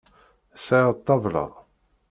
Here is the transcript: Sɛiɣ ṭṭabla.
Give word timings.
Sɛiɣ 0.65 0.89
ṭṭabla. 0.97 1.45